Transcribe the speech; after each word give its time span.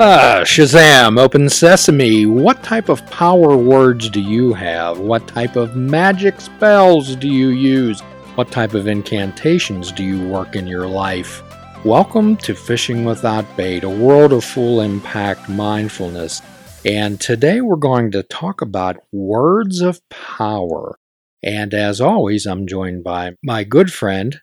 Ah, 0.00 0.42
Shazam, 0.44 1.18
open 1.18 1.48
sesame. 1.48 2.24
What 2.24 2.62
type 2.62 2.88
of 2.88 3.04
power 3.06 3.56
words 3.56 4.08
do 4.08 4.20
you 4.20 4.52
have? 4.52 5.00
What 5.00 5.26
type 5.26 5.56
of 5.56 5.74
magic 5.74 6.40
spells 6.40 7.16
do 7.16 7.26
you 7.26 7.48
use? 7.48 8.00
What 8.36 8.52
type 8.52 8.74
of 8.74 8.86
incantations 8.86 9.90
do 9.90 10.04
you 10.04 10.28
work 10.28 10.54
in 10.54 10.68
your 10.68 10.86
life? 10.86 11.42
Welcome 11.84 12.36
to 12.36 12.54
Fishing 12.54 13.04
Without 13.04 13.44
Bait, 13.56 13.82
a 13.82 13.88
world 13.88 14.32
of 14.32 14.44
full 14.44 14.82
impact 14.82 15.48
mindfulness. 15.48 16.42
And 16.84 17.20
today 17.20 17.60
we're 17.60 17.74
going 17.74 18.12
to 18.12 18.22
talk 18.22 18.60
about 18.60 19.02
words 19.10 19.80
of 19.80 20.00
power. 20.10 20.96
And 21.42 21.74
as 21.74 22.00
always, 22.00 22.46
I'm 22.46 22.68
joined 22.68 23.02
by 23.02 23.34
my 23.42 23.64
good 23.64 23.92
friend, 23.92 24.40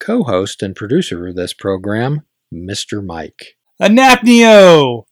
co 0.00 0.24
host, 0.24 0.62
and 0.62 0.76
producer 0.76 1.28
of 1.28 1.34
this 1.34 1.54
program, 1.54 2.26
Mr. 2.52 3.02
Mike. 3.02 3.57
Anapneo! 3.80 5.04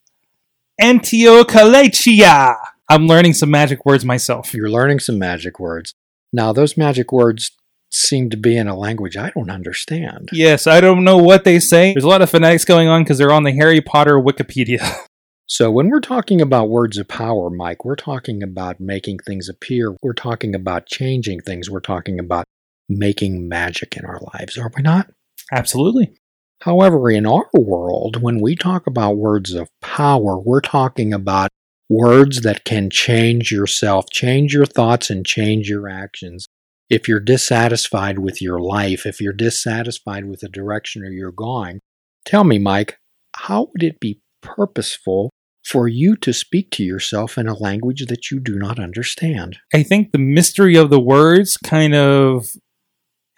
Anteoculatia! 0.81 2.57
I'm 2.89 3.07
learning 3.07 3.35
some 3.35 3.51
magic 3.51 3.87
words 3.87 4.05
myself. 4.05 4.53
You're 4.55 4.71
learning 4.71 5.01
some 5.01 5.19
magic 5.19 5.61
words. 5.61 5.95
Now, 6.33 6.53
those 6.53 6.77
magic 6.77 7.13
words 7.13 7.53
seem 7.91 8.29
to 8.31 8.37
be 8.37 8.57
in 8.57 8.67
a 8.67 8.77
language 8.77 9.17
I 9.17 9.31
don't 9.31 9.51
understand. 9.51 10.31
Yes, 10.33 10.67
I 10.67 10.81
don't 10.81 11.05
know 11.05 11.17
what 11.17 11.45
they 11.45 11.61
say. 11.61 11.93
There's 11.93 12.05
a 12.05 12.09
lot 12.09 12.23
of 12.23 12.31
phonetics 12.31 12.65
going 12.65 12.89
on 12.89 13.05
because 13.05 13.19
they're 13.19 13.33
on 13.33 13.45
the 13.45 13.53
Harry 13.53 13.81
Potter 13.81 14.19
Wikipedia. 14.19 14.97
So, 15.49 15.71
when 15.71 15.91
we're 15.91 16.01
talking 16.01 16.41
about 16.41 16.71
words 16.71 16.99
of 16.99 17.07
power, 17.07 17.51
Mike, 17.51 17.85
we're 17.85 17.95
talking 17.95 18.43
about 18.43 18.81
making 18.81 19.21
things 19.21 19.49
appear. 19.49 19.95
We're 20.03 20.13
talking 20.13 20.57
about 20.57 20.87
changing 20.87 21.43
things. 21.43 21.71
We're 21.71 21.79
talking 21.79 22.19
about 22.19 22.47
making 22.89 23.49
magic 23.49 23.97
in 23.97 24.05
our 24.05 24.19
lives, 24.35 24.59
are 24.59 24.73
we 24.75 24.83
not? 24.83 25.09
Absolutely. 25.53 26.17
However, 26.63 27.11
in 27.11 27.27
our 27.27 27.49
world, 27.53 28.23
when 28.23 28.41
we 28.41 28.57
talk 28.57 28.87
about 28.87 29.17
words 29.17 29.53
of 29.53 29.69
power, 29.83 30.39
we're 30.39 30.61
talking 30.61 31.13
about 31.13 31.51
words 31.89 32.41
that 32.41 32.65
can 32.65 32.91
change 32.91 33.53
yourself, 33.53 34.07
change 34.11 34.53
your 34.53 34.67
thoughts, 34.67 35.11
and 35.11 35.25
change 35.25 35.69
your 35.69 35.89
actions. 35.89 36.47
If 36.89 37.09
you're 37.09 37.21
dissatisfied 37.21 38.19
with 38.19 38.41
your 38.41 38.61
life, 38.61 39.07
if 39.07 39.21
you're 39.21 39.33
dissatisfied 39.33 40.27
with 40.27 40.41
the 40.41 40.49
direction 40.49 41.09
you're 41.13 41.33
going, 41.33 41.81
tell 42.25 42.45
me, 42.45 42.59
Mike, 42.59 42.99
how 43.37 43.69
would 43.73 43.83
it 43.83 44.01
be 44.01 44.21
purposeful 44.41 45.31
for 45.65 45.89
you 45.89 46.17
to 46.17 46.33
speak 46.33 46.71
to 46.71 46.85
yourself 46.85 47.37
in 47.37 47.49
a 47.49 47.59
language 47.59 48.07
that 48.07 48.31
you 48.31 48.39
do 48.39 48.57
not 48.57 48.79
understand? 48.79 49.59
I 49.75 49.83
think 49.83 50.13
the 50.13 50.19
mystery 50.19 50.77
of 50.77 50.91
the 50.91 51.01
words 51.01 51.57
kind 51.57 51.95
of 51.95 52.53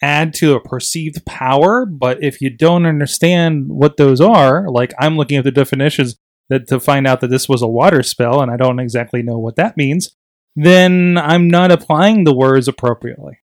add 0.02 0.34
to 0.34 0.54
a 0.54 0.60
perceived 0.60 1.24
power, 1.26 1.86
but 1.86 2.22
if 2.22 2.40
you 2.40 2.50
don't 2.50 2.86
understand 2.86 3.68
what 3.68 3.96
those 3.96 4.20
are, 4.20 4.68
like 4.68 4.92
I'm 4.98 5.16
looking 5.16 5.38
at 5.38 5.44
the 5.44 5.50
definitions 5.50 6.16
that 6.48 6.68
to 6.68 6.80
find 6.80 7.06
out 7.06 7.20
that 7.20 7.28
this 7.28 7.48
was 7.48 7.62
a 7.62 7.68
water 7.68 8.02
spell 8.02 8.40
and 8.40 8.50
I 8.50 8.56
don't 8.56 8.78
exactly 8.78 9.22
know 9.22 9.38
what 9.38 9.56
that 9.56 9.76
means, 9.76 10.14
then 10.56 11.18
I'm 11.18 11.48
not 11.48 11.70
applying 11.70 12.24
the 12.24 12.34
words 12.34 12.68
appropriately. 12.68 13.38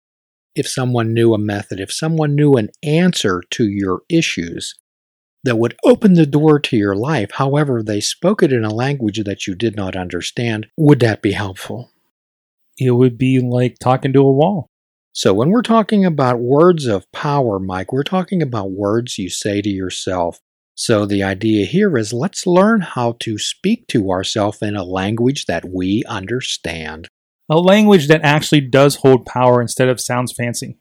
If 0.56 0.68
someone 0.68 1.14
knew 1.14 1.34
a 1.34 1.40
method, 1.40 1.80
if 1.80 1.92
someone 1.92 2.36
knew 2.36 2.54
an 2.54 2.70
answer 2.84 3.42
to 3.52 3.68
your 3.68 4.02
issues 4.10 4.76
that 5.44 5.58
would 5.58 5.76
open 5.84 6.14
the 6.14 6.26
door 6.26 6.60
to 6.60 6.78
your 6.78 6.96
life, 6.96 7.32
however, 7.34 7.84
they 7.84 8.00
spoke 8.00 8.44
it 8.44 8.54
in 8.54 8.64
a 8.64 8.74
language 8.74 9.22
that 9.26 9.48
you 9.48 9.56
did 9.56 9.76
not 9.76 9.96
understand, 9.96 10.68
would 10.78 11.00
that 11.02 11.22
be 11.22 11.32
helpful? 11.32 11.92
It 12.78 12.92
would 12.92 13.18
be 13.18 13.40
like 13.40 13.78
talking 13.80 14.14
to 14.14 14.20
a 14.20 14.32
wall. 14.32 14.70
So, 15.16 15.32
when 15.32 15.52
we're 15.52 15.62
talking 15.62 16.06
about 16.06 16.40
words 16.40 16.88
of 16.88 17.12
power, 17.12 17.60
Mike, 17.60 17.94
we're 17.94 18.02
talking 18.02 18.42
about 18.42 18.72
words 18.72 19.20
you 19.20 19.30
say 19.30 19.62
to 19.62 19.70
yourself. 19.70 20.40
So, 20.74 21.06
the 21.06 21.22
idea 21.22 21.68
here 21.68 21.96
is 22.00 22.14
let's 22.14 22.48
learn 22.48 22.82
how 22.82 23.18
to 23.20 23.38
speak 23.38 23.86
to 23.90 24.10
ourselves 24.10 24.58
in 24.64 24.76
a 24.76 24.84
language 24.84 25.46
that 25.46 25.66
we 25.72 26.04
understand. 26.08 27.08
A 27.48 27.60
language 27.60 28.08
that 28.08 28.22
actually 28.24 28.62
does 28.62 28.96
hold 28.96 29.28
power 29.28 29.62
instead 29.62 29.88
of 29.88 30.02
sounds 30.02 30.34
fancy. 30.34 30.80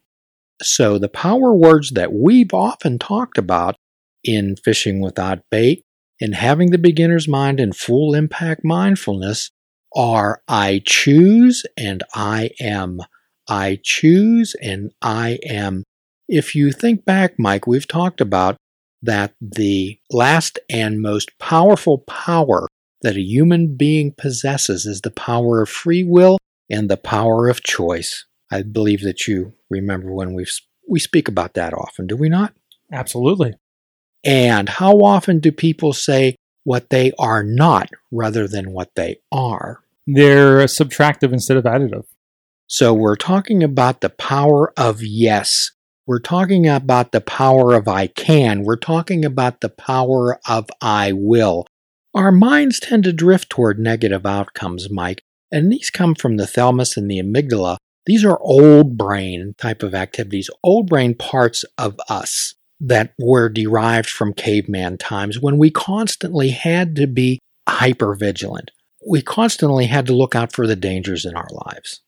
So, 0.63 0.97
the 0.97 1.09
power 1.09 1.55
words 1.55 1.91
that 1.91 2.11
we've 2.11 2.55
often 2.55 2.97
talked 2.97 3.37
about 3.37 3.75
in 4.23 4.55
Fishing 4.55 4.99
Without 4.99 5.41
Bait 5.51 5.83
and 6.19 6.33
having 6.33 6.71
the 6.71 6.79
beginner's 6.79 7.27
mind 7.27 7.59
and 7.59 7.75
full 7.75 8.15
impact 8.15 8.61
mindfulness 8.63 9.51
are 9.95 10.41
I 10.47 10.81
choose 10.83 11.65
and 11.77 12.01
I 12.15 12.49
am. 12.59 13.01
I 13.47 13.79
choose 13.83 14.55
and 14.61 14.91
I 15.01 15.39
am. 15.45 15.83
If 16.27 16.55
you 16.55 16.71
think 16.71 17.05
back, 17.05 17.33
Mike, 17.37 17.67
we've 17.67 17.87
talked 17.87 18.21
about 18.21 18.57
that 19.01 19.33
the 19.41 19.99
last 20.09 20.59
and 20.69 21.01
most 21.01 21.37
powerful 21.37 21.99
power 21.99 22.67
that 23.01 23.17
a 23.17 23.21
human 23.21 23.75
being 23.75 24.13
possesses 24.17 24.85
is 24.85 25.01
the 25.01 25.11
power 25.11 25.61
of 25.61 25.69
free 25.69 26.03
will 26.03 26.37
and 26.69 26.89
the 26.89 26.97
power 26.97 27.49
of 27.49 27.63
choice. 27.63 28.25
I 28.49 28.61
believe 28.63 29.01
that 29.01 29.27
you 29.27 29.53
remember 29.69 30.13
when 30.13 30.33
we 30.33 30.45
we 30.87 30.99
speak 30.99 31.27
about 31.27 31.53
that 31.53 31.73
often, 31.73 32.07
do 32.07 32.15
we 32.15 32.29
not? 32.29 32.53
Absolutely. 32.91 33.55
And 34.23 34.69
how 34.69 34.99
often 34.99 35.39
do 35.39 35.51
people 35.51 35.93
say 35.93 36.35
what 36.63 36.89
they 36.89 37.11
are 37.19 37.43
not 37.43 37.89
rather 38.11 38.47
than 38.47 38.71
what 38.71 38.95
they 38.95 39.17
are? 39.31 39.81
They're 40.07 40.61
uh, 40.61 40.65
subtractive 40.65 41.33
instead 41.33 41.57
of 41.57 41.63
additive. 41.63 42.05
So 42.67 42.93
we're 42.93 43.15
talking 43.15 43.63
about 43.63 44.01
the 44.01 44.09
power 44.09 44.73
of 44.77 45.03
yes. 45.03 45.71
We're 46.05 46.19
talking 46.19 46.67
about 46.67 47.11
the 47.11 47.21
power 47.21 47.73
of 47.73 47.87
I 47.87 48.07
can. 48.07 48.63
We're 48.63 48.75
talking 48.77 49.23
about 49.23 49.61
the 49.61 49.69
power 49.69 50.39
of 50.47 50.69
I 50.81 51.11
will. 51.13 51.65
Our 52.13 52.31
minds 52.31 52.79
tend 52.79 53.03
to 53.05 53.13
drift 53.13 53.49
toward 53.49 53.79
negative 53.79 54.25
outcomes, 54.25 54.89
Mike, 54.89 55.21
and 55.51 55.71
these 55.71 55.89
come 55.89 56.15
from 56.15 56.37
the 56.37 56.47
thalamus 56.47 56.97
and 56.97 57.09
the 57.09 57.19
amygdala. 57.19 57.77
These 58.05 58.25
are 58.25 58.39
old 58.41 58.97
brain 58.97 59.55
type 59.57 59.81
of 59.81 59.95
activities, 59.95 60.49
old 60.63 60.87
brain 60.87 61.15
parts 61.15 61.63
of 61.77 61.99
us 62.09 62.53
that 62.79 63.13
were 63.17 63.49
derived 63.49 64.09
from 64.09 64.33
caveman 64.33 64.97
times 64.97 65.39
when 65.39 65.57
we 65.57 65.71
constantly 65.71 66.49
had 66.49 66.95
to 66.97 67.07
be 67.07 67.39
hyper 67.67 68.13
vigilant. 68.13 68.71
We 69.07 69.21
constantly 69.21 69.85
had 69.85 70.05
to 70.07 70.15
look 70.15 70.35
out 70.35 70.53
for 70.53 70.67
the 70.67 70.75
dangers 70.75 71.23
in 71.25 71.35
our 71.35 71.47
lives. 71.51 72.01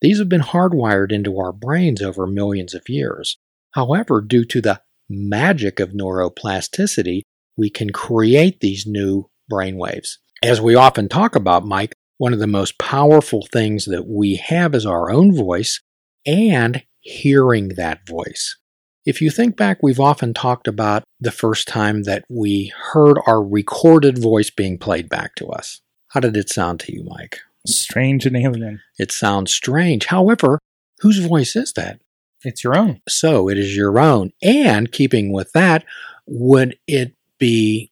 These 0.00 0.18
have 0.18 0.28
been 0.28 0.42
hardwired 0.42 1.12
into 1.12 1.38
our 1.38 1.52
brains 1.52 2.02
over 2.02 2.26
millions 2.26 2.74
of 2.74 2.88
years. 2.88 3.38
However, 3.72 4.20
due 4.20 4.44
to 4.46 4.60
the 4.60 4.80
magic 5.08 5.80
of 5.80 5.90
neuroplasticity, 5.90 7.22
we 7.56 7.70
can 7.70 7.90
create 7.90 8.60
these 8.60 8.86
new 8.86 9.30
brainwaves. 9.50 10.16
As 10.42 10.60
we 10.60 10.74
often 10.74 11.08
talk 11.08 11.34
about, 11.34 11.64
Mike, 11.64 11.94
one 12.18 12.32
of 12.32 12.38
the 12.38 12.46
most 12.46 12.78
powerful 12.78 13.46
things 13.52 13.86
that 13.86 14.06
we 14.06 14.36
have 14.36 14.74
is 14.74 14.86
our 14.86 15.10
own 15.10 15.34
voice 15.34 15.80
and 16.26 16.82
hearing 17.00 17.68
that 17.76 18.06
voice. 18.06 18.56
If 19.04 19.22
you 19.22 19.30
think 19.30 19.56
back, 19.56 19.78
we've 19.82 20.00
often 20.00 20.34
talked 20.34 20.66
about 20.66 21.04
the 21.20 21.30
first 21.30 21.68
time 21.68 22.02
that 22.02 22.24
we 22.28 22.72
heard 22.92 23.18
our 23.26 23.42
recorded 23.42 24.18
voice 24.18 24.50
being 24.50 24.78
played 24.78 25.08
back 25.08 25.36
to 25.36 25.46
us. 25.46 25.80
How 26.08 26.20
did 26.20 26.36
it 26.36 26.50
sound 26.50 26.80
to 26.80 26.92
you, 26.92 27.04
Mike? 27.04 27.38
Strange 27.66 28.26
and 28.26 28.36
alien. 28.36 28.80
It 28.98 29.12
sounds 29.12 29.52
strange. 29.52 30.06
However, 30.06 30.58
whose 31.00 31.18
voice 31.18 31.56
is 31.56 31.72
that? 31.74 32.00
It's 32.44 32.62
your 32.62 32.76
own. 32.76 33.00
So 33.08 33.48
it 33.48 33.58
is 33.58 33.76
your 33.76 33.98
own. 33.98 34.30
And 34.42 34.92
keeping 34.92 35.32
with 35.32 35.50
that, 35.52 35.84
would 36.26 36.76
it 36.86 37.14
be 37.38 37.90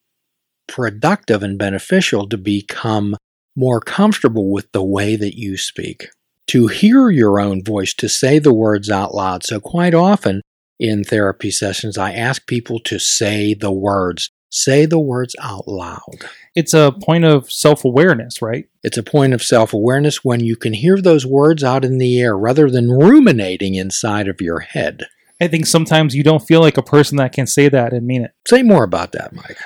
productive 0.67 1.43
and 1.43 1.59
beneficial 1.59 2.29
to 2.29 2.39
become 2.39 3.17
more 3.57 3.81
comfortable 3.81 4.51
with 4.51 4.71
the 4.73 4.85
way 4.85 5.17
that 5.17 5.39
you 5.39 5.57
speak? 5.57 6.09
To 6.49 6.67
hear 6.67 7.11
your 7.11 7.41
own 7.41 7.65
voice, 7.65 7.95
to 7.95 8.09
say 8.09 8.39
the 8.39 8.53
words 8.53 8.91
out 8.91 9.15
loud. 9.15 9.45
So, 9.45 9.61
quite 9.61 9.95
often 9.95 10.43
in 10.79 11.03
therapy 11.03 11.51
sessions, 11.51 11.97
I 11.97 12.13
ask 12.13 12.47
people 12.47 12.81
to 12.81 12.99
say 12.99 13.55
the 13.55 13.73
words. 13.73 14.31
Say 14.57 14.87
the 14.87 15.01
words 15.01 15.35
out 15.43 15.67
loud. 15.67 16.25
It's 16.55 16.73
a 16.75 16.95
point 17.03 17.25
of 17.25 17.51
self 17.51 17.85
awareness, 17.85 18.41
right? 18.41 18.69
It's 18.85 18.97
a 18.97 19.03
point 19.03 19.35
of 19.35 19.43
self 19.43 19.73
awareness 19.73 20.25
when 20.25 20.39
you 20.39 20.55
can 20.55 20.75
hear 20.75 21.03
those 21.03 21.27
words 21.27 21.65
out 21.65 21.85
in 21.85 21.99
the 21.99 22.21
air 22.21 22.39
rather 22.39 22.71
than 22.71 22.89
ruminating 22.89 23.75
inside 23.75 24.29
of 24.29 24.41
your 24.41 24.61
head. 24.61 25.07
I 25.41 25.49
think 25.49 25.67
sometimes 25.67 26.15
you 26.15 26.23
don't 26.23 26.47
feel 26.47 26.61
like 26.61 26.77
a 26.77 26.85
person 26.85 27.17
that 27.17 27.33
can 27.33 27.49
say 27.49 27.69
that 27.69 27.93
and 27.93 28.07
mean 28.07 28.27
it. 28.27 28.31
Say 28.47 28.63
more 28.63 28.85
about 28.85 29.11
that, 29.11 29.35
Mike. 29.35 29.59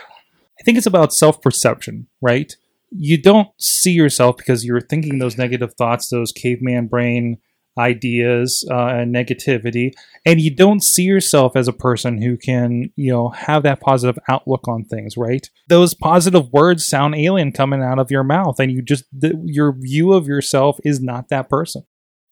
I 0.58 0.62
think 0.64 0.78
it's 0.78 0.86
about 0.86 1.12
self 1.12 1.42
perception, 1.42 2.06
right? 2.22 2.50
You 2.90 3.20
don't 3.20 3.50
see 3.58 3.92
yourself 3.92 4.38
because 4.38 4.64
you're 4.64 4.80
thinking 4.80 5.18
those 5.18 5.36
negative 5.36 5.74
thoughts, 5.74 6.08
those 6.08 6.32
caveman 6.32 6.86
brain 6.86 7.36
ideas 7.78 8.66
uh, 8.70 8.86
and 8.86 9.14
negativity 9.14 9.92
and 10.26 10.40
you 10.40 10.54
don't 10.54 10.82
see 10.82 11.04
yourself 11.04 11.56
as 11.56 11.68
a 11.68 11.72
person 11.72 12.20
who 12.20 12.36
can 12.36 12.90
you 12.96 13.12
know 13.12 13.28
have 13.30 13.62
that 13.62 13.80
positive 13.80 14.18
outlook 14.28 14.66
on 14.66 14.84
things 14.84 15.16
right 15.16 15.48
those 15.68 15.94
positive 15.94 16.52
words 16.52 16.86
sound 16.86 17.14
alien 17.14 17.52
coming 17.52 17.82
out 17.82 17.98
of 17.98 18.10
your 18.10 18.24
mouth 18.24 18.58
and 18.58 18.72
you 18.72 18.82
just 18.82 19.04
the, 19.12 19.40
your 19.44 19.72
view 19.72 20.12
of 20.12 20.26
yourself 20.26 20.78
is 20.84 21.00
not 21.00 21.28
that 21.28 21.48
person 21.48 21.82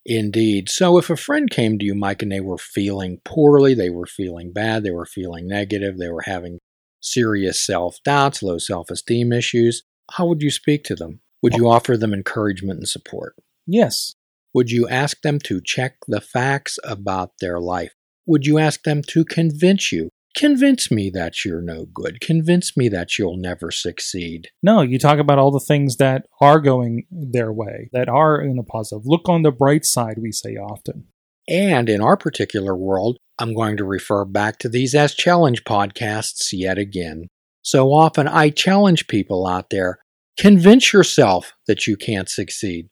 Indeed. 0.09 0.69
So, 0.69 0.99
if 0.99 1.11
a 1.11 1.17
friend 1.17 1.51
came 1.51 1.81
to 1.81 1.85
you, 1.85 1.93
Mike, 1.93 2.23
and 2.23 2.31
they 2.31 2.39
were 2.39 2.59
feeling 2.59 3.21
poorly, 3.25 3.75
they 3.75 3.91
were 3.91 4.07
feeling 4.07 4.53
bad, 4.53 4.85
they 4.85 4.93
were 4.93 5.05
feeling 5.05 5.49
negative, 5.49 5.99
they 5.99 6.09
were 6.09 6.23
having 6.23 6.61
serious 7.01 7.67
self 7.67 7.97
doubts, 8.05 8.41
low 8.41 8.59
self 8.59 8.89
esteem 8.89 9.33
issues, 9.33 9.83
how 10.13 10.27
would 10.27 10.43
you 10.43 10.51
speak 10.51 10.85
to 10.85 10.95
them? 10.95 11.21
Would 11.43 11.55
you 11.55 11.69
offer 11.69 11.97
them 11.97 12.15
encouragement 12.15 12.79
and 12.79 12.89
support? 12.89 13.35
Yes. 13.67 14.15
Would 14.57 14.71
you 14.71 14.89
ask 14.89 15.21
them 15.21 15.39
to 15.41 15.61
check 15.63 15.97
the 16.09 16.23
facts 16.23 16.79
about 16.83 17.33
their 17.43 17.61
life? 17.61 17.93
Would 18.25 18.47
you 18.47 18.57
ask 18.57 18.85
them 18.85 19.03
to 19.09 19.23
convince 19.23 19.93
you? 19.93 20.09
Convince 20.35 20.91
me 20.91 21.11
that 21.11 21.45
you're 21.45 21.61
no 21.61 21.85
good. 21.93 22.23
Convince 22.23 22.75
me 22.75 22.89
that 22.89 23.19
you'll 23.19 23.37
never 23.37 23.71
succeed. 23.71 24.49
No, 24.63 24.81
you 24.81 24.99
talk 24.99 25.19
about 25.19 25.39
all 25.39 25.51
the 25.51 25.61
things 25.61 25.99
that 25.99 26.25
are 26.41 26.59
going 26.59 27.05
their 27.11 27.53
way, 27.53 27.91
that 27.93 28.09
are 28.09 28.41
in 28.41 28.57
the 28.57 28.63
positive. 28.63 29.03
Look 29.05 29.29
on 29.29 29.43
the 29.43 29.53
bright 29.53 29.85
side, 29.85 30.17
we 30.23 30.33
say 30.33 30.55
often. 30.57 31.09
And 31.47 31.91
in 31.91 32.01
our 32.01 32.17
particular 32.17 32.75
world, 32.75 33.19
I'm 33.39 33.53
going 33.53 33.77
to 33.77 33.85
refer 33.85 34.25
back 34.25 34.59
to 34.61 34.71
these 34.71 34.95
as 34.95 35.13
challenge 35.15 35.65
podcasts 35.65 36.49
yet 36.55 36.79
again. 36.79 37.27
So 37.61 37.93
often 37.93 38.27
I 38.27 38.49
challenge 38.49 39.07
people 39.07 39.47
out 39.47 39.69
there 39.69 39.99
convince 40.39 40.95
yourself 40.95 41.53
that 41.67 41.87
you 41.87 41.99
can't 41.99 42.31
succeed. 42.31 42.89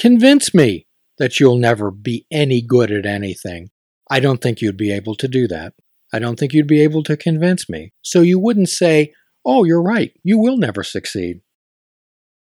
Convince 0.00 0.54
me 0.54 0.86
that 1.18 1.38
you'll 1.38 1.58
never 1.58 1.90
be 1.90 2.26
any 2.30 2.60
good 2.60 2.90
at 2.90 3.06
anything. 3.06 3.70
I 4.10 4.20
don't 4.20 4.40
think 4.40 4.60
you'd 4.60 4.76
be 4.76 4.92
able 4.92 5.14
to 5.16 5.28
do 5.28 5.46
that. 5.48 5.74
I 6.12 6.18
don't 6.18 6.38
think 6.38 6.52
you'd 6.52 6.66
be 6.66 6.82
able 6.82 7.02
to 7.04 7.16
convince 7.16 7.68
me. 7.68 7.92
So 8.02 8.20
you 8.20 8.38
wouldn't 8.38 8.68
say, 8.68 9.12
"Oh, 9.44 9.64
you're 9.64 9.82
right. 9.82 10.12
You 10.22 10.38
will 10.38 10.56
never 10.56 10.82
succeed." 10.82 11.40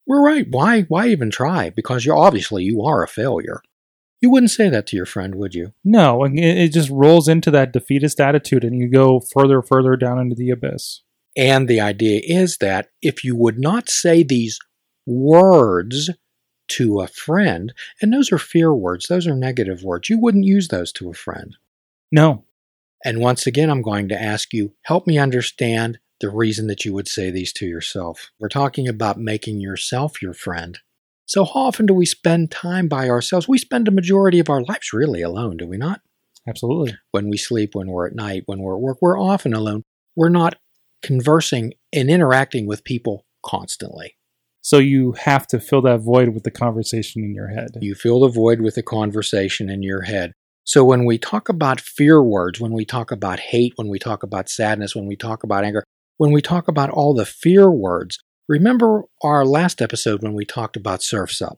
We're 0.07 0.23
right. 0.23 0.45
Why 0.49 0.81
why 0.83 1.07
even 1.07 1.29
try? 1.29 1.69
Because 1.69 2.05
you're 2.05 2.17
obviously 2.17 2.63
you 2.63 2.81
are 2.81 3.03
a 3.03 3.07
failure. 3.07 3.61
You 4.19 4.29
wouldn't 4.29 4.51
say 4.51 4.69
that 4.69 4.85
to 4.87 4.95
your 4.95 5.05
friend, 5.05 5.35
would 5.35 5.55
you? 5.55 5.73
No, 5.83 6.23
and 6.23 6.37
it, 6.37 6.57
it 6.57 6.73
just 6.73 6.89
rolls 6.91 7.27
into 7.27 7.49
that 7.51 7.73
defeatist 7.73 8.19
attitude 8.19 8.63
and 8.63 8.77
you 8.77 8.89
go 8.89 9.19
further 9.19 9.61
further 9.61 9.95
down 9.95 10.19
into 10.19 10.35
the 10.35 10.51
abyss. 10.51 11.01
And 11.35 11.67
the 11.67 11.79
idea 11.79 12.21
is 12.23 12.57
that 12.57 12.89
if 13.01 13.23
you 13.23 13.35
would 13.35 13.57
not 13.57 13.89
say 13.89 14.21
these 14.21 14.59
words 15.05 16.09
to 16.71 17.01
a 17.01 17.07
friend, 17.07 17.73
and 18.01 18.13
those 18.13 18.31
are 18.31 18.37
fear 18.37 18.73
words, 18.73 19.07
those 19.07 19.27
are 19.27 19.35
negative 19.35 19.83
words, 19.83 20.09
you 20.09 20.19
wouldn't 20.19 20.45
use 20.45 20.67
those 20.67 20.91
to 20.93 21.09
a 21.09 21.13
friend. 21.13 21.57
No. 22.11 22.45
And 23.03 23.19
once 23.19 23.47
again, 23.47 23.69
I'm 23.69 23.81
going 23.81 24.09
to 24.09 24.21
ask 24.21 24.53
you, 24.53 24.73
help 24.83 25.07
me 25.07 25.17
understand 25.17 25.99
the 26.19 26.29
reason 26.29 26.67
that 26.67 26.85
you 26.85 26.93
would 26.93 27.07
say 27.07 27.31
these 27.31 27.51
to 27.53 27.65
yourself. 27.65 28.29
We're 28.39 28.47
talking 28.47 28.87
about 28.87 29.17
making 29.17 29.59
yourself 29.59 30.21
your 30.21 30.33
friend. 30.33 30.79
So, 31.25 31.45
how 31.45 31.61
often 31.61 31.85
do 31.85 31.93
we 31.93 32.05
spend 32.05 32.51
time 32.51 32.87
by 32.87 33.09
ourselves? 33.09 33.47
We 33.47 33.57
spend 33.57 33.87
a 33.87 33.91
majority 33.91 34.39
of 34.39 34.49
our 34.49 34.61
lives 34.61 34.93
really 34.93 35.21
alone, 35.21 35.57
do 35.57 35.67
we 35.67 35.77
not? 35.77 36.01
Absolutely. 36.47 36.97
When 37.11 37.29
we 37.29 37.37
sleep, 37.37 37.73
when 37.73 37.87
we're 37.87 38.07
at 38.07 38.15
night, 38.15 38.43
when 38.45 38.59
we're 38.59 38.75
at 38.75 38.81
work, 38.81 38.97
we're 39.01 39.19
often 39.19 39.53
alone. 39.53 39.83
We're 40.15 40.29
not 40.29 40.57
conversing 41.01 41.73
and 41.93 42.09
interacting 42.09 42.67
with 42.67 42.83
people 42.83 43.25
constantly. 43.45 44.15
So 44.61 44.77
you 44.77 45.13
have 45.13 45.47
to 45.47 45.59
fill 45.59 45.81
that 45.83 46.01
void 46.01 46.29
with 46.29 46.43
the 46.43 46.51
conversation 46.51 47.23
in 47.23 47.33
your 47.33 47.47
head. 47.47 47.69
You 47.81 47.95
fill 47.95 48.21
the 48.21 48.29
void 48.29 48.61
with 48.61 48.75
the 48.75 48.83
conversation 48.83 49.69
in 49.69 49.81
your 49.81 50.03
head. 50.03 50.33
So 50.63 50.85
when 50.85 51.05
we 51.05 51.17
talk 51.17 51.49
about 51.49 51.81
fear 51.81 52.21
words, 52.21 52.59
when 52.59 52.71
we 52.71 52.85
talk 52.85 53.11
about 53.11 53.39
hate, 53.39 53.73
when 53.75 53.89
we 53.89 53.97
talk 53.97 54.21
about 54.21 54.49
sadness, 54.49 54.95
when 54.95 55.07
we 55.07 55.15
talk 55.15 55.43
about 55.43 55.63
anger, 55.63 55.83
when 56.17 56.31
we 56.31 56.41
talk 56.41 56.67
about 56.67 56.91
all 56.91 57.15
the 57.15 57.25
fear 57.25 57.71
words, 57.71 58.19
remember 58.47 59.05
our 59.23 59.43
last 59.43 59.81
episode 59.81 60.21
when 60.21 60.33
we 60.33 60.45
talked 60.45 60.77
about 60.77 61.01
surfs 61.01 61.41
up. 61.41 61.57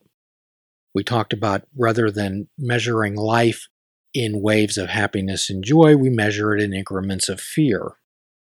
We 0.96 1.04
talked 1.04 1.34
about 1.34 1.64
rather 1.78 2.10
than 2.10 2.48
measuring 2.58 3.16
life 3.16 3.68
in 4.14 4.42
waves 4.42 4.78
of 4.78 4.90
happiness 4.90 5.50
and 5.50 5.64
joy, 5.64 5.98
we 5.98 6.10
measure 6.10 6.56
it 6.56 6.62
in 6.62 6.74
increments 6.74 7.28
of 7.28 7.42
fear. 7.42 7.94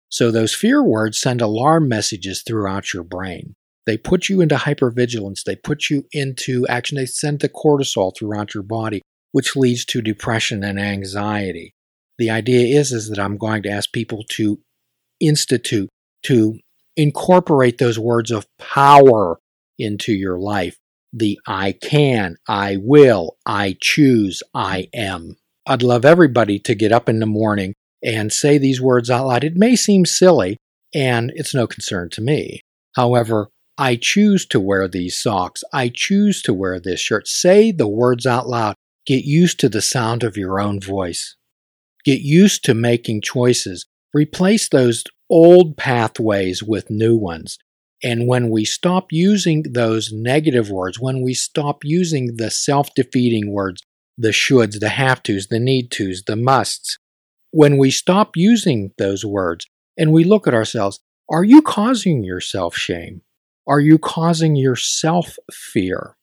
So 0.10 0.30
those 0.30 0.54
fear 0.54 0.84
words 0.84 1.20
send 1.20 1.42
alarm 1.42 1.88
messages 1.88 2.44
throughout 2.46 2.94
your 2.94 3.04
brain. 3.04 3.56
They 3.86 3.98
put 3.98 4.30
you 4.30 4.42
into 4.42 4.56
hypervigilance. 4.56 5.44
They 5.44 5.56
put 5.56 5.90
you 5.90 6.06
into 6.12 6.66
action. 6.68 6.96
They 6.96 7.06
send 7.06 7.40
the 7.40 7.50
cortisol 7.50 8.16
throughout 8.16 8.54
your 8.54 8.64
body, 8.64 9.02
which 9.32 9.56
leads 9.56 9.86
to 9.86 10.02
depression 10.02 10.64
and 10.64 10.80
anxiety. 10.80 11.74
The 12.18 12.30
idea 12.30 12.80
is, 12.80 12.92
is 12.92 13.10
that 13.10 13.20
I'm 13.20 13.38
going 13.38 13.64
to 13.64 13.70
ask 13.70 13.92
people 13.92 14.24
to 14.32 14.60
institute, 15.20 15.90
to 16.24 16.60
incorporate 16.96 17.78
those 17.78 18.00
words 18.00 18.32
of 18.32 18.46
power 18.60 19.40
into 19.78 20.14
your 20.14 20.38
life. 20.40 20.78
The 21.12 21.40
I 21.46 21.74
can, 21.74 22.38
I 22.48 22.78
will, 22.80 23.38
I 23.46 23.78
choose, 23.82 24.42
I 24.54 24.88
am. 24.94 25.36
I'd 25.66 25.84
love 25.84 26.06
everybody 26.06 26.60
to 26.60 26.76
get 26.76 26.92
up 26.92 27.10
in 27.10 27.20
the 27.20 27.26
morning 27.26 27.74
and 28.04 28.34
say 28.34 28.58
these 28.58 28.82
words 28.82 29.10
out 29.10 29.28
loud. 29.28 29.44
It 29.44 29.56
may 29.56 29.76
seem 29.76 30.06
silly, 30.06 30.58
and 30.94 31.32
it's 31.36 31.54
no 31.54 31.68
concern 31.68 32.10
to 32.12 32.22
me. 32.22 32.62
However, 32.96 33.50
I 33.78 33.96
choose 33.96 34.46
to 34.48 34.60
wear 34.60 34.88
these 34.88 35.20
socks. 35.20 35.64
I 35.74 35.90
choose 35.94 36.42
to 36.44 36.54
wear 36.54 36.80
this 36.80 37.00
shirt. 37.00 37.28
Say 37.28 37.72
the 37.72 37.88
words 37.88 38.26
out 38.26 38.48
loud. 38.48 38.76
Get 39.06 39.26
used 39.26 39.60
to 39.62 39.70
the 39.70 39.82
sound 39.82 40.24
of 40.24 40.38
your 40.38 40.60
own 40.60 40.80
voice. 40.80 41.36
Get 42.06 42.22
used 42.22 42.64
to 42.66 42.74
making 42.74 43.22
choices. 43.22 43.86
Replace 44.14 44.70
those 44.70 45.04
old 45.30 45.76
pathways 45.76 46.62
with 46.62 46.90
new 46.90 47.16
ones. 47.18 47.58
And 48.04 48.28
when 48.28 48.50
we 48.50 48.66
stop 48.66 49.08
using 49.12 49.64
those 49.72 50.12
negative 50.12 50.70
words, 50.70 51.00
when 51.00 51.24
we 51.24 51.34
stop 51.34 51.84
using 51.84 52.36
the 52.36 52.52
self 52.52 52.94
defeating 52.94 53.52
words, 53.52 53.82
the 54.18 54.30
shoulds, 54.30 54.80
the 54.80 54.90
have 54.90 55.24
tos, 55.24 55.48
the 55.48 55.60
need 55.60 55.90
tos, 55.90 56.24
the 56.28 56.36
musts, 56.36 57.00
when 57.52 57.78
we 57.78 57.90
stop 57.90 58.36
using 58.36 58.92
those 58.98 59.26
words 59.26 59.68
and 59.98 60.12
we 60.12 60.24
look 60.24 60.48
at 60.48 60.54
ourselves, 60.54 61.00
are 61.30 61.44
you 61.44 61.62
causing 61.62 62.24
yourself 62.24 62.76
shame? 62.76 63.22
Are 63.68 63.80
you 63.80 63.98
causing 63.98 64.56
yourself 64.56 65.38
fear? 65.52 66.18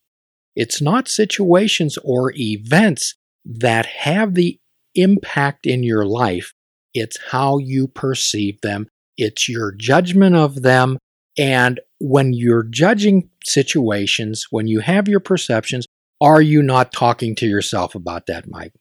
It's 0.54 0.82
not 0.82 1.08
situations 1.08 1.96
or 2.04 2.32
events 2.36 3.14
that 3.44 3.86
have 3.86 4.34
the 4.34 4.58
impact 4.94 5.66
in 5.66 5.82
your 5.82 6.04
life. 6.04 6.52
It's 6.92 7.18
how 7.30 7.58
you 7.58 7.88
perceive 7.88 8.60
them. 8.60 8.88
It's 9.16 9.48
your 9.48 9.72
judgment 9.72 10.36
of 10.36 10.62
them. 10.62 10.98
And 11.38 11.80
when 11.98 12.32
you're 12.32 12.64
judging 12.64 13.30
situations, 13.44 14.46
when 14.50 14.66
you 14.66 14.80
have 14.80 15.08
your 15.08 15.20
perceptions, 15.20 15.86
are 16.20 16.42
you 16.42 16.62
not 16.62 16.92
talking 16.92 17.34
to 17.36 17.46
yourself 17.46 17.94
about 17.94 18.26
that, 18.26 18.48
Mike? 18.48 18.72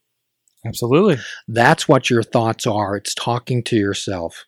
Absolutely. 0.65 1.17
That's 1.47 1.87
what 1.87 2.09
your 2.09 2.23
thoughts 2.23 2.67
are. 2.67 2.95
It's 2.97 3.13
talking 3.13 3.63
to 3.65 3.77
yourself. 3.77 4.45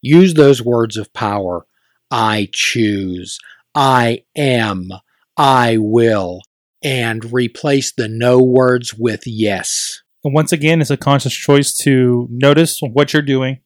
Use 0.00 0.34
those 0.34 0.62
words 0.62 0.96
of 0.96 1.12
power 1.12 1.66
I 2.12 2.50
choose, 2.52 3.38
I 3.74 4.24
am, 4.36 4.90
I 5.38 5.78
will, 5.78 6.42
and 6.84 7.32
replace 7.32 7.90
the 7.90 8.06
no 8.06 8.38
words 8.38 8.92
with 8.92 9.22
yes. 9.24 10.02
And 10.22 10.34
once 10.34 10.52
again, 10.52 10.82
it's 10.82 10.90
a 10.90 10.98
conscious 10.98 11.32
choice 11.32 11.74
to 11.78 12.28
notice 12.30 12.80
what 12.92 13.14
you're 13.14 13.22
doing 13.22 13.60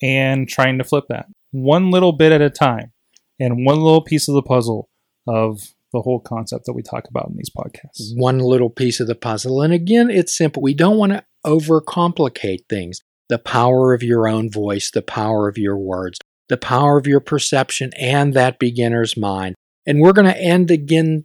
and 0.00 0.48
trying 0.48 0.78
to 0.78 0.84
flip 0.84 1.06
that 1.08 1.26
one 1.50 1.90
little 1.90 2.12
bit 2.12 2.30
at 2.30 2.40
a 2.40 2.50
time 2.50 2.92
and 3.40 3.66
one 3.66 3.80
little 3.80 4.02
piece 4.02 4.28
of 4.28 4.34
the 4.34 4.42
puzzle 4.42 4.88
of 5.26 5.60
the 5.92 6.02
whole 6.02 6.20
concept 6.20 6.66
that 6.66 6.74
we 6.74 6.82
talk 6.82 7.08
about 7.08 7.28
in 7.28 7.36
these 7.36 7.50
podcasts. 7.50 8.12
One 8.14 8.38
little 8.38 8.70
piece 8.70 9.00
of 9.00 9.08
the 9.08 9.14
puzzle. 9.16 9.60
And 9.60 9.72
again, 9.72 10.08
it's 10.08 10.36
simple. 10.36 10.62
We 10.62 10.74
don't 10.74 10.98
want 10.98 11.12
to 11.12 11.24
overcomplicate 11.44 12.68
things. 12.68 13.00
The 13.28 13.38
power 13.38 13.92
of 13.92 14.02
your 14.02 14.28
own 14.28 14.50
voice, 14.50 14.90
the 14.90 15.02
power 15.02 15.48
of 15.48 15.58
your 15.58 15.76
words 15.76 16.18
the 16.48 16.56
power 16.56 16.98
of 16.98 17.06
your 17.06 17.20
perception 17.20 17.90
and 17.98 18.34
that 18.34 18.58
beginner's 18.58 19.16
mind. 19.16 19.54
And 19.86 20.00
we're 20.00 20.12
going 20.12 20.32
to 20.32 20.40
end 20.40 20.70
again, 20.70 21.24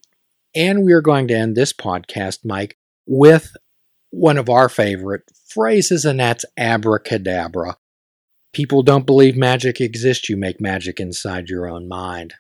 and 0.56 0.84
we 0.84 0.94
are 0.94 1.02
going 1.02 1.28
to 1.30 1.36
end 1.36 1.56
this 1.56 1.74
podcast, 1.74 2.40
Mike, 2.46 2.78
with 3.06 3.56
one 4.10 4.38
of 4.38 4.50
our 4.50 4.70
favorite 4.70 5.24
phrases, 5.48 6.06
and 6.06 6.20
that's 6.20 6.46
abracadabra. 6.58 7.78
People 8.54 8.84
don't 8.84 9.06
believe 9.06 9.36
magic 9.36 9.82
exists. 9.82 10.30
You 10.30 10.38
make 10.38 10.62
magic 10.62 11.00
inside 11.00 11.50
your 11.50 11.68
own 11.68 11.88
mind. 11.88 12.36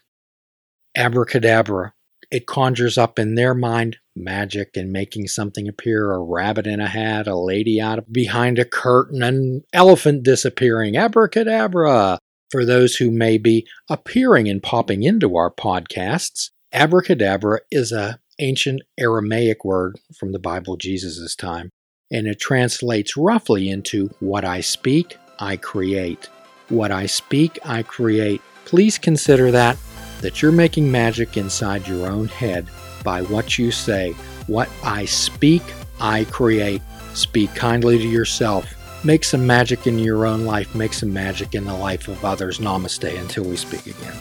Abracadabra. 0.95 1.93
It 2.31 2.47
conjures 2.47 2.97
up 2.97 3.19
in 3.19 3.35
their 3.35 3.53
mind 3.53 3.97
magic 4.15 4.75
and 4.75 4.91
making 4.91 5.27
something 5.27 5.67
appear 5.67 6.11
a 6.11 6.23
rabbit 6.23 6.67
in 6.67 6.79
a 6.79 6.87
hat, 6.87 7.27
a 7.27 7.35
lady 7.35 7.81
out 7.81 8.11
behind 8.11 8.59
a 8.59 8.65
curtain, 8.65 9.21
an 9.23 9.63
elephant 9.73 10.23
disappearing. 10.23 10.95
Abracadabra. 10.95 12.19
For 12.53 12.65
those 12.65 12.97
who 12.97 13.09
may 13.09 13.39
be 13.39 13.65
appearing 13.89 14.47
and 14.47 14.61
popping 14.61 15.01
into 15.01 15.35
our 15.35 15.49
podcasts, 15.49 16.51
abracadabra 16.71 17.61
is 17.71 17.91
a 17.91 18.19
ancient 18.37 18.83
Aramaic 18.95 19.65
word 19.65 19.99
from 20.19 20.33
the 20.33 20.39
Bible 20.39 20.77
Jesus' 20.77 21.35
time, 21.35 21.71
and 22.11 22.27
it 22.27 22.39
translates 22.39 23.17
roughly 23.17 23.71
into 23.71 24.11
what 24.19 24.45
I 24.45 24.61
speak, 24.61 25.17
I 25.39 25.57
create. 25.57 26.29
What 26.69 26.91
I 26.91 27.07
speak, 27.07 27.57
I 27.65 27.81
create. 27.81 28.39
Please 28.65 28.99
consider 28.99 29.49
that 29.49 29.75
that 30.21 30.43
you're 30.43 30.51
making 30.51 30.91
magic 30.91 31.37
inside 31.37 31.87
your 31.87 32.07
own 32.07 32.27
head 32.27 32.67
by 33.03 33.23
what 33.23 33.57
you 33.57 33.71
say. 33.71 34.11
What 34.45 34.69
I 34.83 35.05
speak, 35.05 35.63
I 35.99 36.25
create. 36.25 36.83
Speak 37.15 37.55
kindly 37.55 37.97
to 37.97 38.07
yourself 38.07 38.71
Make 39.05 39.23
some 39.25 39.45
magic 39.45 39.85
in 39.85 39.99
your 39.99 40.25
own 40.25 40.45
life. 40.45 40.73
Make 40.73 40.93
some 40.93 41.11
magic 41.11 41.55
in 41.55 41.65
the 41.65 41.73
life 41.73 42.07
of 42.07 42.23
others. 42.23 42.59
Namaste 42.59 43.19
until 43.19 43.43
we 43.43 43.57
speak 43.57 43.85
again. 43.85 44.15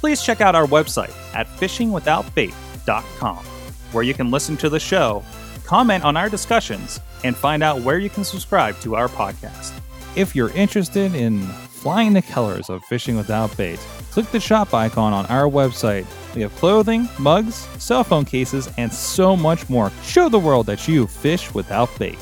Please 0.00 0.22
check 0.22 0.40
out 0.40 0.54
our 0.54 0.66
website 0.66 1.12
at 1.34 1.46
fishingwithoutbait.com, 1.46 3.44
where 3.92 4.04
you 4.04 4.14
can 4.14 4.30
listen 4.30 4.56
to 4.58 4.68
the 4.68 4.78
show, 4.78 5.24
comment 5.64 6.04
on 6.04 6.16
our 6.16 6.28
discussions, 6.28 7.00
and 7.24 7.34
find 7.34 7.62
out 7.62 7.80
where 7.80 7.98
you 7.98 8.10
can 8.10 8.22
subscribe 8.22 8.78
to 8.80 8.94
our 8.94 9.08
podcast. 9.08 9.72
If 10.14 10.36
you're 10.36 10.50
interested 10.50 11.14
in 11.14 11.40
flying 11.40 12.12
the 12.12 12.22
colors 12.22 12.68
of 12.68 12.84
fishing 12.84 13.16
without 13.16 13.56
bait, 13.56 13.78
click 14.10 14.30
the 14.30 14.40
shop 14.40 14.74
icon 14.74 15.12
on 15.12 15.26
our 15.26 15.48
website. 15.48 16.06
We 16.36 16.42
have 16.42 16.54
clothing, 16.56 17.08
mugs, 17.18 17.66
cell 17.78 18.04
phone 18.04 18.26
cases, 18.26 18.68
and 18.76 18.92
so 18.92 19.34
much 19.34 19.68
more. 19.70 19.90
Show 20.04 20.28
the 20.28 20.38
world 20.38 20.66
that 20.66 20.86
you 20.86 21.06
fish 21.06 21.52
without 21.54 21.88
bait. 21.98 22.18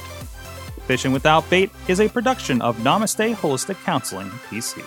Fishing 0.87 1.12
Without 1.12 1.49
Bait 1.49 1.71
is 1.88 1.99
a 1.99 2.09
production 2.09 2.61
of 2.61 2.76
Namaste 2.76 3.35
Holistic 3.37 3.83
Counseling, 3.85 4.28
PC. 4.50 4.85